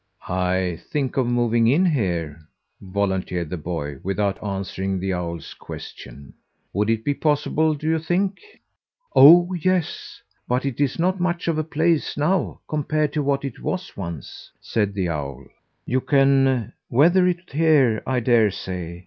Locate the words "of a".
11.47-11.63